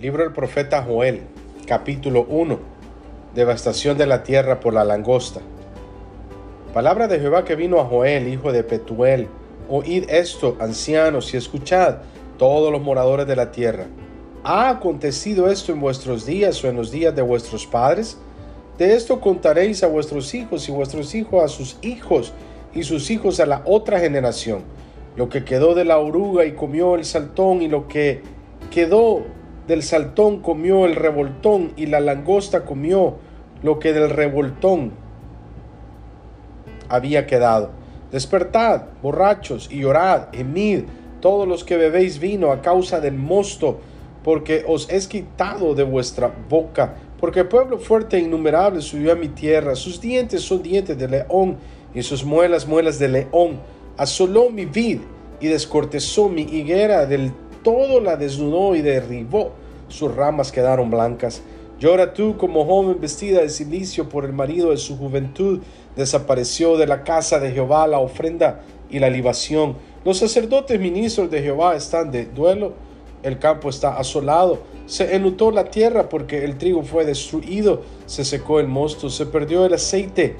Libro 0.00 0.22
del 0.22 0.32
profeta 0.32 0.80
Joel, 0.84 1.22
capítulo 1.66 2.24
1. 2.28 2.60
Devastación 3.34 3.98
de 3.98 4.06
la 4.06 4.22
tierra 4.22 4.60
por 4.60 4.72
la 4.72 4.84
langosta. 4.84 5.40
Palabra 6.72 7.08
de 7.08 7.18
Jehová 7.18 7.44
que 7.44 7.56
vino 7.56 7.80
a 7.80 7.84
Joel, 7.84 8.28
hijo 8.28 8.52
de 8.52 8.62
Petuel. 8.62 9.26
Oíd 9.68 10.08
esto, 10.08 10.56
ancianos, 10.60 11.34
y 11.34 11.36
escuchad, 11.36 11.96
todos 12.38 12.70
los 12.70 12.80
moradores 12.80 13.26
de 13.26 13.34
la 13.34 13.50
tierra. 13.50 13.86
¿Ha 14.44 14.68
acontecido 14.68 15.50
esto 15.50 15.72
en 15.72 15.80
vuestros 15.80 16.24
días 16.24 16.62
o 16.62 16.68
en 16.68 16.76
los 16.76 16.92
días 16.92 17.16
de 17.16 17.22
vuestros 17.22 17.66
padres? 17.66 18.18
De 18.78 18.94
esto 18.94 19.20
contaréis 19.20 19.82
a 19.82 19.88
vuestros 19.88 20.32
hijos 20.32 20.68
y 20.68 20.70
vuestros 20.70 21.12
hijos 21.16 21.42
a 21.42 21.48
sus 21.48 21.76
hijos 21.82 22.32
y 22.72 22.84
sus 22.84 23.10
hijos 23.10 23.40
a 23.40 23.46
la 23.46 23.62
otra 23.64 23.98
generación. 23.98 24.62
Lo 25.16 25.28
que 25.28 25.44
quedó 25.44 25.74
de 25.74 25.84
la 25.84 25.98
oruga 25.98 26.44
y 26.44 26.52
comió 26.52 26.94
el 26.94 27.04
saltón 27.04 27.62
y 27.62 27.66
lo 27.66 27.88
que 27.88 28.22
quedó 28.70 29.24
del 29.68 29.82
saltón 29.82 30.40
comió 30.40 30.86
el 30.86 30.96
revoltón 30.96 31.72
y 31.76 31.86
la 31.86 32.00
langosta 32.00 32.64
comió 32.64 33.16
lo 33.62 33.78
que 33.78 33.92
del 33.92 34.08
revoltón 34.08 34.92
había 36.88 37.26
quedado. 37.26 37.70
Despertad, 38.10 38.84
borrachos, 39.02 39.68
y 39.70 39.80
llorad, 39.80 40.28
gemid, 40.32 40.84
todos 41.20 41.46
los 41.46 41.64
que 41.64 41.76
bebéis 41.76 42.18
vino 42.18 42.50
a 42.50 42.62
causa 42.62 43.00
del 43.00 43.14
mosto, 43.14 43.78
porque 44.24 44.64
os 44.66 44.88
es 44.88 45.06
quitado 45.06 45.74
de 45.74 45.82
vuestra 45.82 46.32
boca, 46.48 46.94
porque 47.20 47.44
pueblo 47.44 47.78
fuerte 47.78 48.16
e 48.16 48.20
innumerable 48.20 48.80
subió 48.80 49.12
a 49.12 49.16
mi 49.16 49.28
tierra, 49.28 49.74
sus 49.74 50.00
dientes 50.00 50.40
son 50.40 50.62
dientes 50.62 50.96
de 50.96 51.08
león, 51.08 51.58
y 51.94 52.02
sus 52.02 52.24
muelas 52.24 52.66
muelas 52.66 52.98
de 52.98 53.08
león, 53.08 53.60
asoló 53.98 54.48
mi 54.48 54.64
vid 54.64 55.00
y 55.40 55.48
descortezó 55.48 56.30
mi 56.30 56.42
higuera 56.42 57.04
del 57.04 57.32
todo 57.68 58.00
la 58.00 58.16
desnudó 58.16 58.74
y 58.74 58.80
derribó, 58.80 59.50
sus 59.88 60.14
ramas 60.14 60.50
quedaron 60.50 60.90
blancas. 60.90 61.42
Llora 61.78 62.14
tú 62.14 62.38
como 62.38 62.64
joven 62.64 62.98
vestida 62.98 63.42
de 63.42 63.50
silicio 63.50 64.08
por 64.08 64.24
el 64.24 64.32
marido 64.32 64.70
de 64.70 64.78
su 64.78 64.96
juventud, 64.96 65.60
desapareció 65.94 66.78
de 66.78 66.86
la 66.86 67.04
casa 67.04 67.38
de 67.38 67.52
Jehová 67.52 67.86
la 67.86 67.98
ofrenda 67.98 68.62
y 68.88 69.00
la 69.00 69.10
libación. 69.10 69.76
Los 70.02 70.16
sacerdotes 70.16 70.80
ministros 70.80 71.30
de 71.30 71.42
Jehová 71.42 71.76
están 71.76 72.10
de 72.10 72.24
duelo, 72.24 72.72
el 73.22 73.38
campo 73.38 73.68
está 73.68 73.98
asolado, 73.98 74.60
se 74.86 75.14
enlutó 75.14 75.50
la 75.50 75.64
tierra 75.64 76.08
porque 76.08 76.46
el 76.46 76.56
trigo 76.56 76.82
fue 76.84 77.04
destruido, 77.04 77.82
se 78.06 78.24
secó 78.24 78.60
el 78.60 78.66
mosto, 78.66 79.10
se 79.10 79.26
perdió 79.26 79.66
el 79.66 79.74
aceite. 79.74 80.36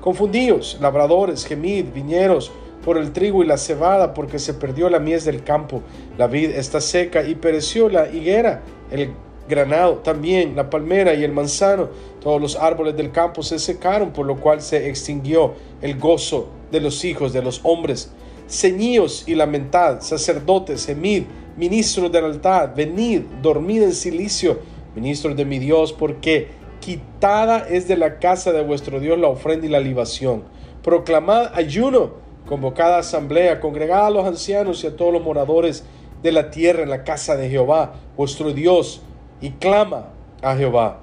Confundíos, 0.00 0.78
labradores, 0.80 1.44
gemid, 1.44 1.92
viñeros, 1.94 2.50
por 2.84 2.98
el 2.98 3.12
trigo 3.12 3.42
y 3.42 3.46
la 3.46 3.56
cebada, 3.56 4.12
porque 4.12 4.38
se 4.38 4.54
perdió 4.54 4.90
la 4.90 4.98
mies 4.98 5.24
del 5.24 5.42
campo. 5.42 5.82
La 6.18 6.26
vid 6.26 6.50
está 6.50 6.80
seca 6.80 7.26
y 7.26 7.34
pereció 7.34 7.88
la 7.88 8.08
higuera, 8.08 8.62
el 8.90 9.12
granado 9.48 9.96
también, 9.96 10.54
la 10.54 10.68
palmera 10.68 11.14
y 11.14 11.24
el 11.24 11.32
manzano. 11.32 11.88
Todos 12.20 12.40
los 12.40 12.56
árboles 12.56 12.96
del 12.96 13.10
campo 13.10 13.42
se 13.42 13.58
secaron, 13.58 14.12
por 14.12 14.26
lo 14.26 14.36
cual 14.36 14.60
se 14.60 14.88
extinguió 14.88 15.54
el 15.80 15.98
gozo 15.98 16.48
de 16.70 16.80
los 16.80 17.04
hijos 17.04 17.32
de 17.32 17.42
los 17.42 17.60
hombres. 17.62 18.12
Ceñíos 18.48 19.24
y 19.26 19.34
lamentad, 19.34 20.00
sacerdotes, 20.00 20.84
gemid, 20.84 21.24
ministros 21.56 22.12
del 22.12 22.26
altar, 22.26 22.74
venid, 22.76 23.22
dormid 23.40 23.82
en 23.82 23.94
silicio, 23.94 24.58
ministros 24.94 25.36
de 25.36 25.46
mi 25.46 25.58
Dios, 25.58 25.94
porque 25.94 26.48
quitada 26.80 27.66
es 27.68 27.88
de 27.88 27.96
la 27.96 28.18
casa 28.18 28.52
de 28.52 28.62
vuestro 28.62 29.00
Dios 29.00 29.18
la 29.18 29.28
ofrenda 29.28 29.66
y 29.66 29.70
la 29.70 29.80
libación. 29.80 30.44
Proclamad 30.82 31.54
ayuno 31.54 32.23
convocada 32.46 32.98
asamblea, 32.98 33.60
congregada 33.60 34.08
a 34.08 34.10
los 34.10 34.26
ancianos 34.26 34.84
y 34.84 34.86
a 34.86 34.96
todos 34.96 35.12
los 35.12 35.22
moradores 35.22 35.84
de 36.22 36.32
la 36.32 36.50
tierra 36.50 36.82
en 36.82 36.90
la 36.90 37.04
casa 37.04 37.36
de 37.36 37.48
Jehová, 37.48 37.94
vuestro 38.16 38.52
Dios, 38.52 39.02
y 39.40 39.50
clama 39.50 40.10
a 40.42 40.56
Jehová. 40.56 41.00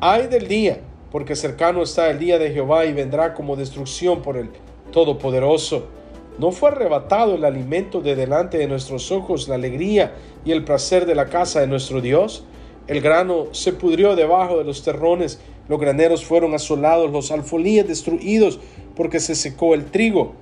Ay 0.00 0.26
del 0.28 0.48
día, 0.48 0.80
porque 1.10 1.36
cercano 1.36 1.82
está 1.82 2.10
el 2.10 2.18
día 2.18 2.38
de 2.38 2.50
Jehová 2.50 2.84
y 2.86 2.92
vendrá 2.92 3.34
como 3.34 3.56
destrucción 3.56 4.22
por 4.22 4.36
el 4.36 4.50
Todopoderoso. 4.92 5.86
¿No 6.38 6.50
fue 6.50 6.70
arrebatado 6.70 7.36
el 7.36 7.44
alimento 7.44 8.00
de 8.00 8.16
delante 8.16 8.58
de 8.58 8.66
nuestros 8.66 9.12
ojos, 9.12 9.48
la 9.48 9.54
alegría 9.54 10.14
y 10.44 10.52
el 10.52 10.64
placer 10.64 11.06
de 11.06 11.14
la 11.14 11.26
casa 11.26 11.60
de 11.60 11.68
nuestro 11.68 12.00
Dios? 12.00 12.44
El 12.86 13.00
grano 13.00 13.46
se 13.52 13.72
pudrió 13.72 14.16
debajo 14.16 14.58
de 14.58 14.64
los 14.64 14.82
terrones, 14.82 15.40
los 15.68 15.80
graneros 15.80 16.24
fueron 16.24 16.54
asolados, 16.54 17.10
los 17.10 17.30
alfolíes 17.30 17.86
destruidos, 17.86 18.58
porque 18.96 19.20
se 19.20 19.34
secó 19.34 19.74
el 19.74 19.86
trigo 19.86 20.34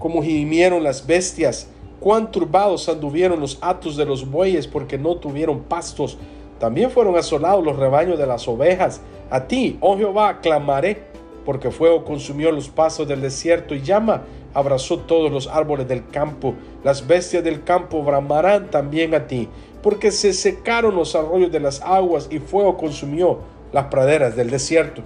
como 0.00 0.22
gimieron 0.22 0.82
las 0.82 1.06
bestias, 1.06 1.68
cuán 2.00 2.32
turbados 2.32 2.88
anduvieron 2.88 3.38
los 3.38 3.58
atos 3.60 3.96
de 3.98 4.06
los 4.06 4.28
bueyes 4.28 4.66
porque 4.66 4.98
no 4.98 5.16
tuvieron 5.16 5.60
pastos. 5.60 6.16
También 6.58 6.90
fueron 6.90 7.16
asolados 7.16 7.62
los 7.62 7.76
rebaños 7.76 8.18
de 8.18 8.26
las 8.26 8.48
ovejas. 8.48 9.02
A 9.30 9.46
ti, 9.46 9.76
oh 9.80 9.96
Jehová, 9.98 10.40
clamaré, 10.40 11.04
porque 11.44 11.70
fuego 11.70 12.04
consumió 12.04 12.50
los 12.50 12.68
pasos 12.70 13.06
del 13.06 13.20
desierto 13.20 13.74
y 13.74 13.82
llama 13.82 14.22
abrazó 14.54 14.98
todos 15.00 15.30
los 15.30 15.46
árboles 15.46 15.86
del 15.86 16.08
campo. 16.08 16.54
Las 16.82 17.06
bestias 17.06 17.44
del 17.44 17.62
campo 17.62 18.02
bramarán 18.02 18.70
también 18.70 19.14
a 19.14 19.26
ti, 19.26 19.48
porque 19.82 20.10
se 20.10 20.32
secaron 20.32 20.96
los 20.96 21.14
arroyos 21.14 21.52
de 21.52 21.60
las 21.60 21.82
aguas 21.82 22.26
y 22.30 22.38
fuego 22.38 22.78
consumió 22.78 23.40
las 23.72 23.86
praderas 23.86 24.34
del 24.34 24.50
desierto. 24.50 25.02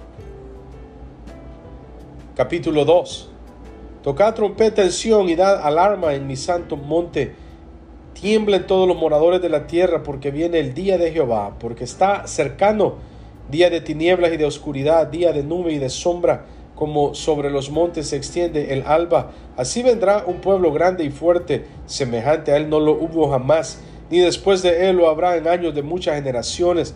Capítulo 2.35 2.85
2 2.85 3.34
Tocad 4.05 4.35
trompeta 4.35 4.83
en 4.83 4.91
Sión 4.91 5.29
y 5.29 5.35
dad 5.35 5.65
alarma 5.65 6.13
en 6.13 6.27
mi 6.27 6.35
santo 6.35 6.77
monte. 6.77 7.33
Tiemblen 8.13 8.67
todos 8.67 8.87
los 8.87 8.95
moradores 8.95 9.41
de 9.41 9.49
la 9.49 9.65
tierra, 9.65 10.03
porque 10.03 10.29
viene 10.29 10.59
el 10.59 10.75
día 10.75 10.99
de 10.99 11.11
Jehová, 11.11 11.55
porque 11.59 11.85
está 11.85 12.27
cercano, 12.27 12.97
día 13.49 13.71
de 13.71 13.81
tinieblas 13.81 14.31
y 14.31 14.37
de 14.37 14.45
oscuridad, 14.45 15.07
día 15.07 15.33
de 15.33 15.41
nube 15.41 15.73
y 15.73 15.79
de 15.79 15.89
sombra, 15.89 16.45
como 16.75 17.15
sobre 17.15 17.49
los 17.49 17.71
montes 17.71 18.09
se 18.09 18.15
extiende 18.15 18.73
el 18.73 18.83
alba. 18.85 19.31
Así 19.57 19.81
vendrá 19.81 20.23
un 20.27 20.35
pueblo 20.35 20.71
grande 20.71 21.03
y 21.03 21.09
fuerte, 21.09 21.65
semejante 21.87 22.51
a 22.51 22.57
él 22.57 22.69
no 22.69 22.79
lo 22.79 22.91
hubo 22.91 23.31
jamás, 23.31 23.81
ni 24.11 24.19
después 24.19 24.61
de 24.61 24.87
él 24.87 24.97
lo 24.97 25.09
habrá 25.09 25.35
en 25.35 25.47
años 25.47 25.73
de 25.73 25.81
muchas 25.81 26.13
generaciones. 26.13 26.93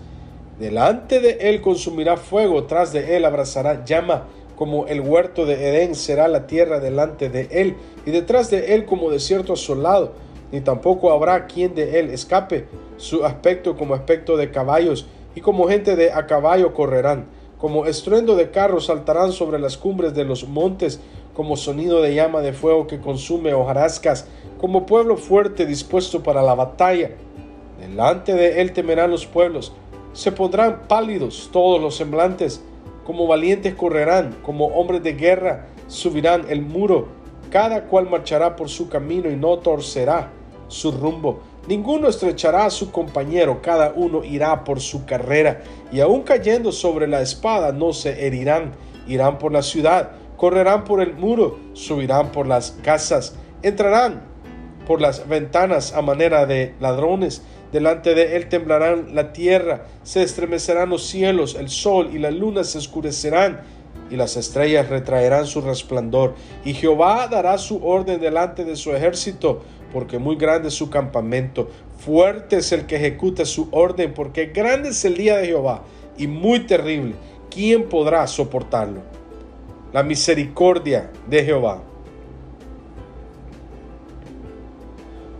Delante 0.59 1.21
de 1.21 1.39
él 1.49 1.59
consumirá 1.61 2.17
fuego, 2.17 2.65
tras 2.65 2.93
de 2.93 3.17
él 3.17 3.25
abrazará 3.25 3.83
llama 3.83 4.27
como 4.59 4.87
el 4.87 4.99
huerto 4.99 5.45
de 5.45 5.69
Edén 5.69 5.95
será 5.95 6.27
la 6.27 6.45
tierra 6.45 6.81
delante 6.81 7.29
de 7.29 7.47
él, 7.49 7.77
y 8.05 8.11
detrás 8.11 8.49
de 8.49 8.75
él 8.75 8.85
como 8.85 9.09
desierto 9.09 9.53
asolado, 9.53 10.11
ni 10.51 10.59
tampoco 10.59 11.13
habrá 11.13 11.47
quien 11.47 11.75
de 11.75 11.97
él 11.97 12.09
escape. 12.09 12.65
Su 12.97 13.23
aspecto 13.23 13.77
como 13.77 13.93
aspecto 13.93 14.35
de 14.35 14.51
caballos, 14.51 15.07
y 15.33 15.39
como 15.39 15.69
gente 15.69 15.95
de 15.95 16.11
a 16.11 16.27
caballo 16.27 16.73
correrán, 16.73 17.27
como 17.57 17.85
estruendo 17.85 18.35
de 18.35 18.51
carros 18.51 18.87
saltarán 18.87 19.31
sobre 19.31 19.59
las 19.59 19.77
cumbres 19.77 20.13
de 20.13 20.25
los 20.25 20.45
montes, 20.45 20.99
como 21.33 21.55
sonido 21.55 22.01
de 22.01 22.13
llama 22.13 22.41
de 22.41 22.51
fuego 22.51 22.85
que 22.85 22.99
consume 22.99 23.53
hojarascas, 23.53 24.27
como 24.59 24.85
pueblo 24.85 25.15
fuerte 25.15 25.65
dispuesto 25.65 26.21
para 26.21 26.41
la 26.41 26.53
batalla. 26.53 27.11
Delante 27.79 28.33
de 28.33 28.59
él 28.59 28.73
temerán 28.73 29.09
los 29.09 29.25
pueblos, 29.25 29.71
se 30.11 30.33
pondrán 30.33 30.81
pálidos 30.89 31.49
todos 31.53 31.81
los 31.81 31.95
semblantes, 31.95 32.61
como 33.09 33.25
valientes 33.25 33.73
correrán, 33.73 34.35
como 34.43 34.67
hombres 34.67 35.01
de 35.01 35.13
guerra 35.13 35.65
subirán 35.87 36.45
el 36.47 36.61
muro, 36.61 37.07
cada 37.49 37.85
cual 37.85 38.07
marchará 38.07 38.55
por 38.55 38.69
su 38.69 38.87
camino 38.87 39.31
y 39.31 39.35
no 39.35 39.57
torcerá 39.57 40.29
su 40.67 40.91
rumbo. 40.91 41.39
Ninguno 41.67 42.07
estrechará 42.07 42.65
a 42.65 42.69
su 42.69 42.91
compañero, 42.91 43.63
cada 43.63 43.93
uno 43.95 44.23
irá 44.23 44.63
por 44.63 44.79
su 44.79 45.07
carrera, 45.07 45.63
y 45.91 46.01
aun 46.01 46.21
cayendo 46.21 46.71
sobre 46.71 47.07
la 47.07 47.21
espada 47.21 47.71
no 47.71 47.93
se 47.93 48.27
herirán, 48.27 48.73
irán 49.07 49.39
por 49.39 49.53
la 49.53 49.63
ciudad, 49.63 50.11
correrán 50.37 50.83
por 50.83 51.01
el 51.01 51.15
muro, 51.15 51.57
subirán 51.73 52.31
por 52.31 52.45
las 52.45 52.77
casas, 52.83 53.33
entrarán 53.63 54.21
por 54.85 55.01
las 55.01 55.27
ventanas 55.27 55.93
a 55.93 56.03
manera 56.03 56.45
de 56.45 56.75
ladrones, 56.79 57.41
Delante 57.71 58.15
de 58.15 58.35
él 58.35 58.49
temblarán 58.49 59.13
la 59.13 59.31
tierra, 59.31 59.85
se 60.03 60.23
estremecerán 60.23 60.89
los 60.89 61.05
cielos, 61.05 61.55
el 61.55 61.69
sol 61.69 62.09
y 62.13 62.17
la 62.17 62.31
luna 62.31 62.63
se 62.63 62.79
oscurecerán, 62.79 63.61
y 64.09 64.15
las 64.15 64.37
estrellas 64.37 64.89
retraerán 64.89 65.45
su 65.45 65.61
resplandor. 65.61 66.33
Y 66.65 66.73
Jehová 66.73 67.27
dará 67.27 67.57
su 67.59 67.85
orden 67.85 68.19
delante 68.19 68.65
de 68.65 68.75
su 68.75 68.95
ejército, 68.95 69.61
porque 69.93 70.17
muy 70.17 70.35
grande 70.35 70.69
es 70.69 70.73
su 70.73 70.89
campamento. 70.89 71.69
Fuerte 71.99 72.57
es 72.57 72.71
el 72.71 72.87
que 72.87 72.95
ejecuta 72.95 73.45
su 73.45 73.67
orden, 73.71 74.13
porque 74.15 74.47
grande 74.47 74.89
es 74.89 75.05
el 75.05 75.15
día 75.15 75.37
de 75.37 75.47
Jehová, 75.47 75.83
y 76.17 76.25
muy 76.25 76.61
terrible. 76.61 77.13
¿Quién 77.51 77.87
podrá 77.87 78.25
soportarlo? 78.25 79.01
La 79.93 80.01
misericordia 80.01 81.11
de 81.27 81.43
Jehová 81.43 81.83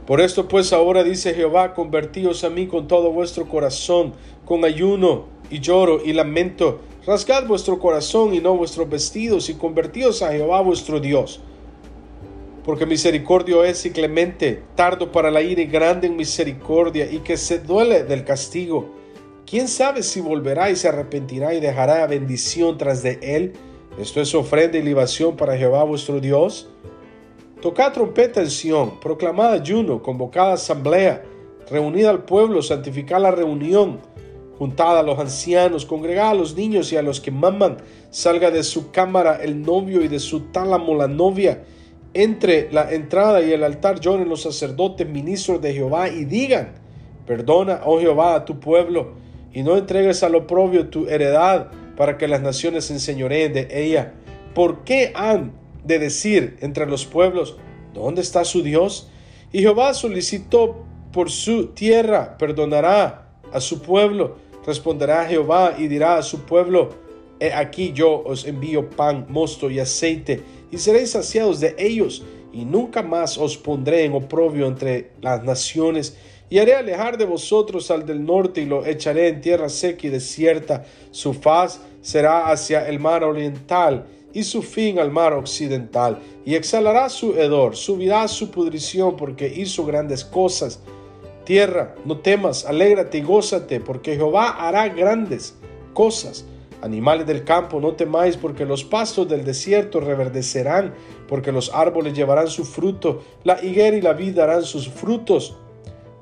Por 0.09 0.21
esto 0.21 0.47
pues 0.47 0.73
ahora 0.73 1.03
dice 1.03 1.35
Jehová, 1.35 1.75
convertíos 1.75 2.43
a 2.43 2.49
mí 2.49 2.65
con 2.65 2.87
todo 2.87 3.11
vuestro 3.11 3.47
corazón, 3.47 4.13
con 4.43 4.65
ayuno 4.65 5.25
y 5.51 5.59
lloro 5.59 6.03
y 6.03 6.13
lamento. 6.13 6.79
Rasgad 7.05 7.45
vuestro 7.45 7.77
corazón 7.77 8.33
y 8.33 8.39
no 8.39 8.57
vuestros 8.57 8.89
vestidos 8.89 9.51
y 9.51 9.53
convertíos 9.53 10.23
a 10.23 10.31
Jehová 10.31 10.61
vuestro 10.61 10.99
Dios. 10.99 11.41
porque 12.65 12.87
misericordio 12.87 13.63
es 13.63 13.85
y 13.85 13.91
clemente, 13.91 14.63
tardo 14.73 15.11
para 15.11 15.29
la 15.29 15.43
ira 15.43 15.61
y 15.61 15.67
grande 15.67 16.07
en 16.07 16.15
misericordia, 16.15 17.11
y 17.11 17.19
que 17.19 17.37
se 17.37 17.59
duele 17.59 18.03
del 18.03 18.23
castigo. 18.23 18.89
¿Quién 19.45 19.67
sabe 19.67 20.01
si 20.01 20.21
volverá 20.21 20.71
y 20.71 20.75
se 20.75 20.87
arrepentirá 20.87 21.53
y 21.53 21.59
dejará 21.59 22.07
bendición 22.07 22.79
tras 22.79 23.03
de 23.03 23.19
él? 23.21 23.53
Esto 23.99 24.21
es 24.21 24.33
ofrenda 24.33 24.79
y 24.79 24.81
libación 24.81 25.35
para 25.35 25.55
Jehová 25.55 25.83
vuestro 25.83 26.19
Dios. 26.19 26.67
Tocad 27.61 27.91
trompeta 27.91 28.39
en 28.39 28.49
Sión, 28.49 29.01
proclamad 29.01 29.51
ayuno, 29.51 30.01
convocad 30.01 30.53
asamblea, 30.53 31.23
reunid 31.69 32.05
al 32.05 32.23
pueblo, 32.23 32.61
santificad 32.61 33.19
la 33.19 33.31
reunión, 33.31 33.99
juntad 34.57 34.97
a 34.97 35.03
los 35.03 35.19
ancianos, 35.19 35.85
congregad 35.85 36.29
a 36.29 36.35
los 36.35 36.55
niños 36.55 36.93
y 36.93 36.95
a 36.95 37.01
los 37.01 37.19
que 37.19 37.31
maman, 37.31 37.75
salga 38.11 38.49
de 38.49 38.63
su 38.63 38.91
cámara 38.91 39.39
el 39.43 39.61
novio 39.61 40.01
y 40.01 40.07
de 40.07 40.19
su 40.19 40.51
tálamo 40.51 40.95
la 40.95 41.09
novia. 41.09 41.65
Entre 42.13 42.71
la 42.71 42.93
entrada 42.93 43.41
y 43.41 43.51
el 43.51 43.65
altar 43.65 43.99
lloren 43.99 44.29
los 44.29 44.43
sacerdotes, 44.43 45.09
ministros 45.09 45.61
de 45.61 45.73
Jehová, 45.73 46.07
y 46.07 46.23
digan, 46.23 46.75
perdona, 47.27 47.81
oh 47.83 47.99
Jehová, 47.99 48.35
a 48.35 48.45
tu 48.45 48.61
pueblo, 48.61 49.15
y 49.51 49.63
no 49.63 49.75
entregues 49.75 50.23
al 50.23 50.35
oprobio 50.35 50.87
tu 50.87 51.07
heredad, 51.07 51.71
para 51.97 52.17
que 52.17 52.29
las 52.29 52.41
naciones 52.41 52.85
se 52.85 52.93
enseñoreen 52.93 53.51
de 53.51 53.67
ella. 53.69 54.13
¿Por 54.55 54.85
qué 54.85 55.11
han 55.13 55.51
de 55.83 55.99
decir 55.99 56.57
entre 56.61 56.85
los 56.85 57.05
pueblos, 57.05 57.57
¿dónde 57.93 58.21
está 58.21 58.45
su 58.45 58.61
Dios? 58.61 59.09
Y 59.51 59.61
Jehová 59.61 59.93
solicitó 59.93 60.85
por 61.11 61.31
su 61.31 61.67
tierra, 61.67 62.37
perdonará 62.37 63.29
a 63.51 63.59
su 63.59 63.81
pueblo. 63.81 64.37
Responderá 64.65 65.25
Jehová 65.25 65.75
y 65.77 65.87
dirá 65.87 66.17
a 66.17 66.21
su 66.21 66.41
pueblo, 66.41 66.89
He 67.39 67.53
aquí 67.53 67.93
yo 67.93 68.21
os 68.25 68.45
envío 68.45 68.89
pan, 68.89 69.25
mosto 69.29 69.71
y 69.71 69.79
aceite, 69.79 70.43
y 70.71 70.77
seréis 70.77 71.11
saciados 71.11 71.61
de 71.61 71.73
ellos, 71.77 72.23
y 72.51 72.65
nunca 72.65 73.01
más 73.01 73.37
os 73.37 73.57
pondré 73.57 74.03
en 74.03 74.13
oprobio 74.13 74.67
entre 74.67 75.11
las 75.21 75.43
naciones, 75.43 76.17
y 76.49 76.59
haré 76.59 76.75
alejar 76.75 77.17
de 77.17 77.25
vosotros 77.25 77.91
al 77.91 78.05
del 78.05 78.25
norte, 78.25 78.61
y 78.61 78.65
lo 78.65 78.85
echaré 78.85 79.29
en 79.29 79.39
tierra 79.39 79.69
seca 79.69 80.07
y 80.07 80.09
desierta. 80.09 80.85
Su 81.11 81.33
faz 81.33 81.79
será 82.01 82.51
hacia 82.51 82.87
el 82.89 82.99
mar 82.99 83.23
oriental, 83.23 84.05
y 84.33 84.43
su 84.43 84.61
fin 84.61 84.99
al 84.99 85.11
mar 85.11 85.33
occidental, 85.33 86.19
y 86.45 86.55
exhalará 86.55 87.09
su 87.09 87.33
hedor, 87.33 87.75
subirá 87.75 88.27
su 88.27 88.51
pudrición, 88.51 89.15
porque 89.15 89.47
hizo 89.47 89.85
grandes 89.85 90.23
cosas. 90.23 90.79
Tierra, 91.45 91.95
no 92.05 92.19
temas, 92.19 92.65
alégrate 92.65 93.17
y 93.17 93.21
gózate, 93.21 93.79
porque 93.79 94.15
Jehová 94.15 94.49
hará 94.49 94.87
grandes 94.89 95.55
cosas. 95.93 96.45
Animales 96.81 97.27
del 97.27 97.43
campo, 97.43 97.81
no 97.81 97.93
temáis, 97.93 98.37
porque 98.37 98.65
los 98.65 98.83
pastos 98.83 99.27
del 99.27 99.43
desierto 99.43 99.99
reverdecerán, 99.99 100.93
porque 101.27 101.51
los 101.51 101.73
árboles 101.73 102.13
llevarán 102.13 102.47
su 102.47 102.63
fruto, 102.63 103.23
la 103.43 103.61
higuera 103.63 103.97
y 103.97 104.01
la 104.01 104.13
vid 104.13 104.35
darán 104.35 104.63
sus 104.63 104.87
frutos. 104.87 105.57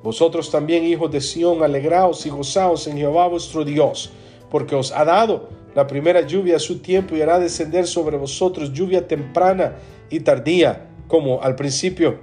Vosotros 0.01 0.49
también, 0.49 0.85
hijos 0.85 1.11
de 1.11 1.21
Sión, 1.21 1.61
alegraos 1.61 2.25
y 2.25 2.29
gozaos 2.29 2.87
en 2.87 2.97
Jehová 2.97 3.27
vuestro 3.27 3.65
Dios, 3.65 4.11
porque 4.49 4.75
os 4.75 4.91
ha 4.91 5.03
dado 5.03 5.49
la 5.77 5.85
primera 5.85 6.21
lluvia 6.21 6.55
a 6.55 6.59
su 6.59 6.79
tiempo 6.79 7.15
y 7.15 7.21
hará 7.21 7.37
descender 7.37 7.85
sobre 7.85 8.17
vosotros 8.17 8.73
lluvia 8.73 9.07
temprana 9.07 9.75
y 10.09 10.21
tardía, 10.21 10.87
como 11.07 11.43
al 11.43 11.55
principio. 11.55 12.19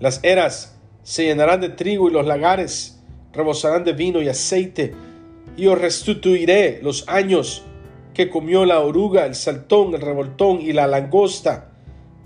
Las 0.00 0.18
eras 0.24 0.80
se 1.04 1.26
llenarán 1.26 1.60
de 1.60 1.68
trigo 1.68 2.08
y 2.08 2.12
los 2.12 2.26
lagares 2.26 3.00
rebosarán 3.32 3.84
de 3.84 3.92
vino 3.92 4.20
y 4.20 4.28
aceite, 4.28 4.94
y 5.56 5.68
os 5.68 5.80
restituiré 5.80 6.80
los 6.82 7.08
años 7.08 7.62
que 8.14 8.28
comió 8.28 8.64
la 8.64 8.80
oruga, 8.80 9.24
el 9.24 9.36
saltón, 9.36 9.94
el 9.94 10.00
revoltón 10.00 10.60
y 10.60 10.72
la 10.72 10.88
langosta, 10.88 11.70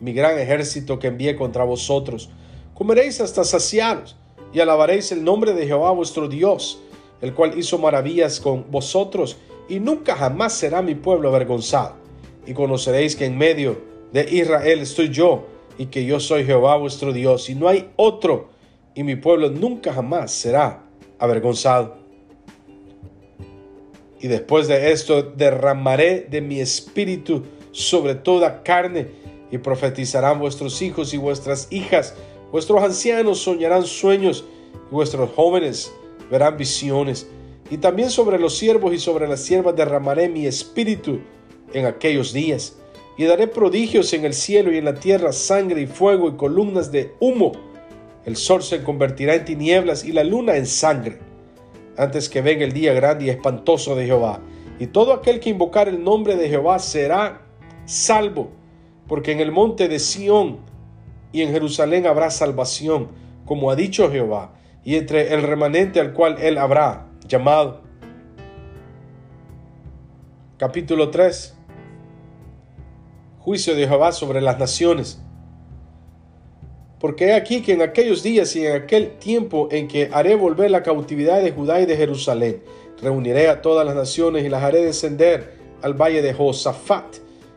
mi 0.00 0.14
gran 0.14 0.38
ejército 0.38 0.99
que 0.99 1.08
envié 1.08 1.37
contra 1.37 1.64
vosotros. 1.64 2.31
Comeréis 2.72 3.20
hasta 3.20 3.44
saciaros 3.44 4.17
y 4.55 4.61
alabaréis 4.61 5.12
el 5.12 5.22
nombre 5.22 5.52
de 5.52 5.67
Jehová 5.67 5.90
vuestro 5.90 6.29
Dios, 6.29 6.81
el 7.20 7.34
cual 7.34 7.58
hizo 7.58 7.76
maravillas 7.76 8.40
con 8.40 8.70
vosotros 8.70 9.37
y 9.68 9.80
nunca 9.80 10.14
jamás 10.14 10.52
será 10.54 10.82
mi 10.82 10.94
pueblo 10.94 11.28
avergonzado. 11.28 11.96
Y 12.46 12.54
conoceréis 12.54 13.16
que 13.16 13.24
en 13.24 13.36
medio 13.36 13.80
de 14.12 14.28
Israel 14.30 14.80
estoy 14.80 15.10
yo, 15.10 15.46
y 15.78 15.86
que 15.86 16.06
yo 16.06 16.20
soy 16.20 16.44
Jehová 16.44 16.76
vuestro 16.76 17.12
Dios, 17.12 17.50
y 17.50 17.54
no 17.54 17.68
hay 17.68 17.90
otro, 17.96 18.48
y 18.94 19.02
mi 19.02 19.16
pueblo 19.16 19.50
nunca 19.50 19.92
jamás 19.92 20.32
será 20.32 20.84
avergonzado. 21.18 21.96
Y 24.20 24.28
después 24.28 24.68
de 24.68 24.92
esto 24.92 25.22
derramaré 25.22 26.26
de 26.30 26.40
mi 26.40 26.60
espíritu 26.60 27.42
sobre 27.72 28.14
toda 28.14 28.62
carne, 28.62 29.08
y 29.50 29.58
profetizarán 29.58 30.40
vuestros 30.40 30.82
hijos 30.82 31.14
y 31.14 31.19
vuestras 31.19 31.69
hijas, 31.70 32.14
vuestros 32.50 32.82
ancianos 32.82 33.38
soñarán 33.38 33.84
sueños, 33.84 34.44
y 34.90 34.94
vuestros 34.94 35.30
jóvenes 35.34 35.92
verán 36.30 36.56
visiones 36.56 37.28
y 37.70 37.78
también 37.78 38.10
sobre 38.10 38.38
los 38.38 38.56
siervos 38.56 38.94
y 38.94 38.98
sobre 38.98 39.26
las 39.26 39.40
siervas 39.40 39.74
derramaré 39.74 40.28
mi 40.28 40.46
espíritu 40.46 41.20
en 41.72 41.86
aquellos 41.86 42.32
días. 42.32 42.78
Y 43.18 43.24
daré 43.24 43.46
prodigios 43.48 44.12
en 44.12 44.24
el 44.24 44.34
cielo 44.34 44.72
y 44.72 44.76
en 44.76 44.84
la 44.84 44.94
tierra, 44.94 45.32
sangre 45.32 45.80
y 45.80 45.86
fuego 45.86 46.28
y 46.28 46.36
columnas 46.36 46.92
de 46.92 47.14
humo. 47.18 47.52
El 48.24 48.36
sol 48.36 48.62
se 48.62 48.82
convertirá 48.82 49.34
en 49.34 49.44
tinieblas 49.44 50.04
y 50.04 50.12
la 50.12 50.22
luna 50.22 50.56
en 50.56 50.66
sangre, 50.66 51.18
antes 51.96 52.28
que 52.28 52.42
venga 52.42 52.64
el 52.64 52.72
día 52.72 52.92
grande 52.92 53.24
y 53.24 53.30
espantoso 53.30 53.96
de 53.96 54.04
Jehová. 54.04 54.40
Y 54.78 54.88
todo 54.88 55.14
aquel 55.14 55.40
que 55.40 55.50
invocar 55.50 55.88
el 55.88 56.04
nombre 56.04 56.36
de 56.36 56.48
Jehová 56.48 56.78
será 56.78 57.40
salvo, 57.86 58.50
porque 59.08 59.32
en 59.32 59.40
el 59.40 59.50
monte 59.50 59.88
de 59.88 59.98
Sión 59.98 60.58
y 61.32 61.42
en 61.42 61.52
Jerusalén 61.52 62.06
habrá 62.06 62.30
salvación, 62.30 63.08
como 63.46 63.70
ha 63.70 63.76
dicho 63.76 64.10
Jehová, 64.10 64.52
y 64.84 64.96
entre 64.96 65.32
el 65.32 65.42
remanente 65.42 66.00
al 66.00 66.12
cual 66.12 66.36
él 66.38 66.58
habrá 66.58 67.06
llamado. 67.26 67.81
Capítulo 70.58 71.11
3. 71.11 71.55
Juicio 73.40 73.75
de 73.75 73.87
Jehová 73.87 74.12
sobre 74.12 74.40
las 74.40 74.58
naciones. 74.58 75.20
Porque 76.99 77.26
he 77.26 77.34
aquí 77.34 77.61
que 77.62 77.75
en 77.75 77.82
aquellos 77.82 78.23
días 78.23 78.56
y 78.56 78.67
en 78.67 78.75
aquel 78.75 79.19
tiempo 79.19 79.69
en 79.70 79.87
que 79.87 80.08
haré 80.12 80.34
volver 80.34 80.70
la 80.70 80.82
cautividad 80.82 81.43
de 81.43 81.52
Judá 81.52 81.81
y 81.81 81.87
de 81.87 81.96
Jerusalén, 81.96 82.62
reuniré 83.02 83.49
a 83.49 83.61
todas 83.61 83.84
las 83.84 83.94
naciones 83.94 84.44
y 84.44 84.49
las 84.49 84.62
haré 84.62 84.82
descender 84.82 85.55
al 85.82 85.94
valle 85.94 86.22
de 86.22 86.32
Josafat, 86.32 87.17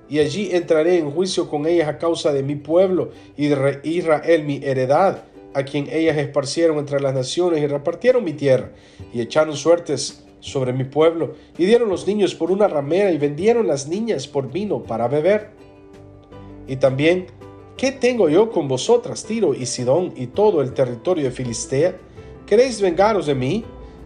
y 0.09 0.19
allí 0.19 0.49
entraré 0.51 0.97
en 0.97 1.11
juicio 1.11 1.49
con 1.49 1.65
ellas 1.67 1.87
a 1.87 1.97
causa 1.97 2.33
de 2.33 2.43
mi 2.43 2.55
pueblo 2.55 3.11
y 3.37 3.47
de 3.47 3.79
Israel 3.83 4.43
mi 4.43 4.59
heredad, 4.63 5.23
a 5.53 5.63
quien 5.63 5.87
ellas 5.91 6.17
esparcieron 6.17 6.77
entre 6.77 6.99
las 6.99 7.13
naciones 7.13 7.61
y 7.61 7.67
repartieron 7.67 8.23
mi 8.23 8.33
tierra 8.33 8.71
y 9.13 9.21
echaron 9.21 9.55
suertes 9.55 10.23
sobre 10.39 10.73
mi 10.73 10.85
pueblo 10.85 11.33
y 11.57 11.65
dieron 11.65 11.89
los 11.89 12.07
niños 12.07 12.35
por 12.35 12.51
una 12.51 12.67
ramera 12.67 13.11
y 13.11 13.17
vendieron 13.17 13.67
las 13.67 13.87
niñas 13.87 14.27
por 14.27 14.51
vino 14.51 14.83
para 14.83 15.07
beber. 15.07 15.51
Y 16.67 16.77
también, 16.77 17.27
¿qué 17.77 17.91
tengo 17.91 18.29
yo 18.29 18.51
con 18.51 18.67
vosotras, 18.67 19.25
Tiro 19.25 19.53
y 19.53 19.65
Sidón 19.65 20.13
y 20.15 20.27
todo 20.27 20.61
el 20.61 20.73
territorio 20.73 21.25
de 21.25 21.31
Filistea? 21.31 21.95
¿Queréis 22.45 22.81
vengaros 22.81 23.25
de 23.25 23.35
mí? 23.35 23.65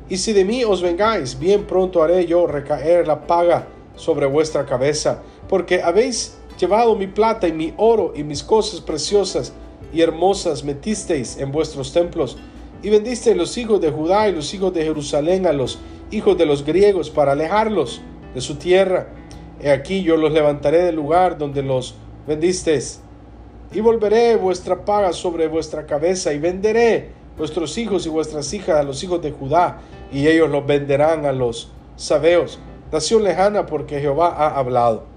Y 0.10 0.18
si 0.18 0.34
de 0.34 0.46
mí 0.46 0.64
os 0.64 0.82
vengáis, 0.82 1.38
bien 1.38 1.66
pronto 1.66 2.04
haré 2.04 2.26
yo 2.26 2.48
recaer 2.48 3.08
la 3.08 3.26
paga 3.26 3.68
sobre 3.96 4.26
vuestra 4.26 4.66
cabeza, 4.66 5.22
porque 5.48 5.82
habéis 5.82 6.38
llevado 6.60 6.96
mi 6.96 7.08
plata 7.08 7.48
y 7.48 7.52
mi 7.52 7.74
oro 7.78 8.14
y 8.16 8.24
mis 8.24 8.44
cosas 8.44 8.82
preciosas 8.82 9.54
y 9.92 10.02
hermosas 10.02 10.64
metisteis 10.64 11.38
en 11.38 11.52
vuestros 11.52 11.92
templos, 11.92 12.38
y 12.82 12.90
vendisteis 12.90 13.36
los 13.36 13.58
hijos 13.58 13.82
de 13.82 13.92
Judá 13.92 14.30
y 14.30 14.34
los 14.34 14.54
hijos 14.54 14.74
de 14.74 14.84
Jerusalén 14.84 15.48
a 15.48 15.54
los 15.54 15.80
hijos 16.12 16.38
de 16.38 16.46
los 16.46 16.66
griegos 16.66 17.10
para 17.10 17.32
alejarlos 17.32 18.02
de 18.34 18.42
su 18.42 18.56
tierra. 18.56 19.08
He 19.62 19.72
aquí 19.72 20.04
yo 20.04 20.18
los 20.18 20.32
levantaré 20.32 20.84
del 20.84 20.96
lugar 20.96 21.38
donde 21.38 21.64
los 21.64 21.96
vendisteis, 22.28 23.00
y 23.74 23.80
volveré 23.80 24.36
vuestra 24.36 24.86
paga 24.86 25.14
sobre 25.14 25.48
vuestra 25.48 25.86
cabeza, 25.86 26.34
y 26.34 26.40
venderé 26.40 27.10
vuestros 27.38 27.78
hijos 27.78 28.06
y 28.06 28.10
vuestras 28.10 28.54
hijas 28.54 28.78
a 28.78 28.84
los 28.84 29.04
hijos 29.04 29.22
de 29.22 29.32
Judá, 29.32 29.80
y 30.12 30.28
ellos 30.28 30.50
los 30.50 30.66
venderán 30.66 31.26
a 31.26 31.32
los 31.32 31.72
sabeos, 31.96 32.60
nación 32.92 33.24
lejana, 33.24 33.66
porque 33.66 34.00
Jehová 34.00 34.36
ha 34.38 34.58
hablado. 34.58 35.13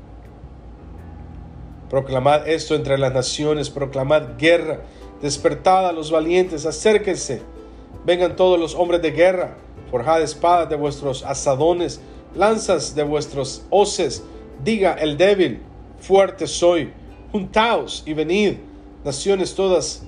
Proclamad 1.88 2.48
esto 2.48 2.74
entre 2.74 2.98
las 2.98 3.12
naciones, 3.12 3.70
proclamad 3.70 4.36
guerra, 4.38 4.80
despertad 5.22 5.88
a 5.88 5.92
los 5.92 6.10
valientes, 6.10 6.66
acérquense, 6.66 7.42
vengan 8.04 8.34
todos 8.34 8.58
los 8.58 8.74
hombres 8.74 9.02
de 9.02 9.12
guerra, 9.12 9.56
forjad 9.90 10.20
espadas 10.20 10.68
de 10.68 10.76
vuestros 10.76 11.22
asadones, 11.24 12.00
lanzas 12.34 12.94
de 12.94 13.04
vuestros 13.04 13.64
hoces, 13.70 14.24
diga 14.64 14.94
el 14.94 15.16
débil, 15.16 15.62
fuerte 16.00 16.48
soy, 16.48 16.92
juntaos 17.30 18.02
y 18.04 18.14
venid, 18.14 18.54
naciones 19.04 19.54
todas 19.54 20.02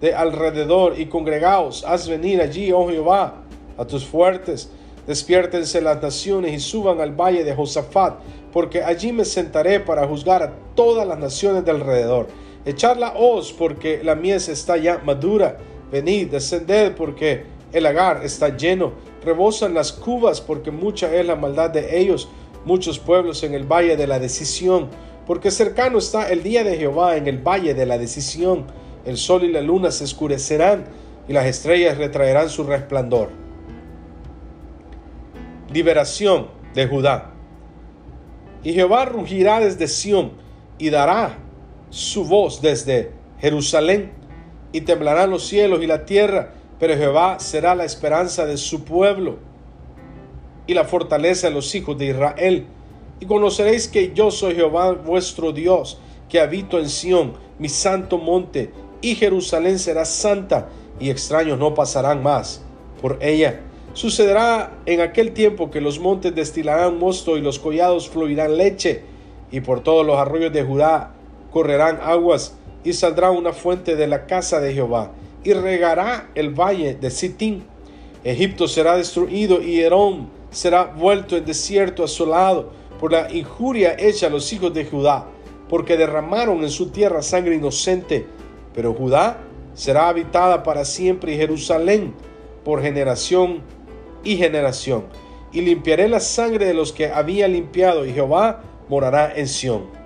de 0.00 0.14
alrededor, 0.14 1.00
y 1.00 1.06
congregaos, 1.06 1.84
haz 1.84 2.08
venir 2.08 2.40
allí, 2.40 2.70
oh 2.70 2.88
Jehová, 2.88 3.42
a 3.76 3.84
tus 3.84 4.04
fuertes, 4.04 4.70
despiértense 5.06 5.80
las 5.80 6.02
naciones 6.02 6.52
y 6.52 6.60
suban 6.60 7.00
al 7.00 7.12
valle 7.12 7.44
de 7.44 7.54
Josafat, 7.54 8.18
porque 8.52 8.82
allí 8.82 9.12
me 9.12 9.24
sentaré 9.24 9.80
para 9.80 10.06
juzgar 10.06 10.42
a 10.42 10.52
todas 10.74 11.06
las 11.06 11.18
naciones 11.18 11.64
de 11.64 11.70
alrededor. 11.70 12.28
echadla 12.64 13.14
os, 13.16 13.52
porque 13.52 14.02
la 14.02 14.14
mies 14.14 14.48
está 14.48 14.76
ya 14.76 14.98
madura. 15.04 15.58
Venid, 15.92 16.30
descended, 16.30 16.94
porque 16.94 17.44
el 17.72 17.82
lagar 17.82 18.24
está 18.24 18.56
lleno. 18.56 18.92
Rebosan 19.24 19.74
las 19.74 19.92
cubas, 19.92 20.40
porque 20.40 20.70
mucha 20.70 21.14
es 21.14 21.26
la 21.26 21.36
maldad 21.36 21.70
de 21.70 21.98
ellos. 22.00 22.28
Muchos 22.64 22.98
pueblos 22.98 23.42
en 23.42 23.54
el 23.54 23.64
valle 23.64 23.96
de 23.96 24.06
la 24.06 24.18
decisión. 24.18 24.88
Porque 25.26 25.50
cercano 25.50 25.98
está 25.98 26.30
el 26.30 26.42
día 26.42 26.64
de 26.64 26.76
Jehová 26.76 27.16
en 27.16 27.26
el 27.26 27.38
valle 27.38 27.74
de 27.74 27.86
la 27.86 27.98
decisión. 27.98 28.66
El 29.04 29.18
sol 29.18 29.44
y 29.44 29.52
la 29.52 29.60
luna 29.60 29.90
se 29.90 30.04
oscurecerán, 30.04 30.84
y 31.28 31.32
las 31.32 31.46
estrellas 31.46 31.98
retraerán 31.98 32.48
su 32.48 32.64
resplandor. 32.64 33.43
Liberación 35.74 36.46
de 36.72 36.86
Judá. 36.86 37.32
Y 38.62 38.72
Jehová 38.74 39.06
rugirá 39.06 39.58
desde 39.58 39.88
Sión 39.88 40.32
y 40.78 40.90
dará 40.90 41.38
su 41.90 42.24
voz 42.24 42.62
desde 42.62 43.10
Jerusalén 43.40 44.12
y 44.70 44.82
temblarán 44.82 45.30
los 45.30 45.48
cielos 45.48 45.82
y 45.82 45.88
la 45.88 46.04
tierra, 46.04 46.52
pero 46.78 46.96
Jehová 46.96 47.40
será 47.40 47.74
la 47.74 47.84
esperanza 47.84 48.46
de 48.46 48.56
su 48.56 48.84
pueblo 48.84 49.38
y 50.68 50.74
la 50.74 50.84
fortaleza 50.84 51.48
de 51.48 51.54
los 51.54 51.74
hijos 51.74 51.98
de 51.98 52.06
Israel. 52.06 52.66
Y 53.18 53.26
conoceréis 53.26 53.88
que 53.88 54.12
yo 54.14 54.30
soy 54.30 54.54
Jehová 54.54 54.92
vuestro 54.92 55.50
Dios, 55.50 55.98
que 56.28 56.40
habito 56.40 56.78
en 56.78 56.88
Sión, 56.88 57.34
mi 57.58 57.68
santo 57.68 58.18
monte, 58.18 58.70
y 59.00 59.16
Jerusalén 59.16 59.80
será 59.80 60.04
santa, 60.04 60.68
y 61.00 61.10
extraños 61.10 61.58
no 61.58 61.74
pasarán 61.74 62.22
más 62.22 62.62
por 63.02 63.18
ella. 63.20 63.60
Sucederá 63.94 64.72
en 64.86 65.00
aquel 65.00 65.32
tiempo 65.32 65.70
que 65.70 65.80
los 65.80 66.00
montes 66.00 66.34
destilarán 66.34 66.98
mosto 66.98 67.36
y 67.38 67.40
los 67.40 67.60
collados 67.60 68.08
fluirán 68.08 68.56
leche, 68.56 69.02
y 69.52 69.60
por 69.60 69.84
todos 69.84 70.04
los 70.04 70.18
arroyos 70.18 70.52
de 70.52 70.64
Judá 70.64 71.14
correrán 71.52 72.00
aguas, 72.02 72.56
y 72.82 72.92
saldrá 72.92 73.30
una 73.30 73.52
fuente 73.52 73.94
de 73.94 74.08
la 74.08 74.26
casa 74.26 74.58
de 74.58 74.74
Jehová, 74.74 75.12
y 75.44 75.52
regará 75.52 76.28
el 76.34 76.50
valle 76.50 76.96
de 76.96 77.08
Sitín. 77.08 77.62
Egipto 78.24 78.66
será 78.66 78.96
destruido 78.96 79.62
y 79.62 79.80
Herón 79.80 80.28
será 80.50 80.84
vuelto 80.84 81.36
en 81.36 81.44
desierto 81.44 82.02
asolado 82.02 82.72
por 82.98 83.12
la 83.12 83.30
injuria 83.32 83.94
hecha 83.96 84.26
a 84.26 84.30
los 84.30 84.52
hijos 84.52 84.74
de 84.74 84.86
Judá, 84.86 85.26
porque 85.68 85.96
derramaron 85.96 86.64
en 86.64 86.70
su 86.70 86.88
tierra 86.88 87.22
sangre 87.22 87.54
inocente. 87.54 88.26
Pero 88.74 88.92
Judá 88.92 89.38
será 89.74 90.08
habitada 90.08 90.64
para 90.64 90.84
siempre 90.84 91.34
y 91.34 91.36
Jerusalén 91.36 92.12
por 92.64 92.82
generación 92.82 93.62
y 94.24 94.36
generación. 94.36 95.04
Y 95.52 95.60
limpiaré 95.60 96.08
la 96.08 96.20
sangre 96.20 96.66
de 96.66 96.74
los 96.74 96.92
que 96.92 97.08
había 97.08 97.46
limpiado, 97.46 98.04
y 98.06 98.12
Jehová 98.12 98.62
morará 98.88 99.32
en 99.34 99.46
Sión. 99.46 100.03